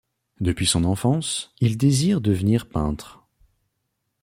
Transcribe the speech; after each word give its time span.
Depuis 0.39 0.65
son 0.65 0.83
enfance, 0.83 1.53
il 1.59 1.77
désire 1.77 2.21
devenir 2.21 2.67
peintre. 2.67 3.19